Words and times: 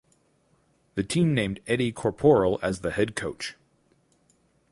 The 0.95 1.03
team 1.03 1.35
named 1.35 1.59
Eddie 1.67 1.91
Corporal 1.91 2.57
as 2.63 2.79
the 2.79 2.89
head 2.89 3.15
coach. 3.15 3.55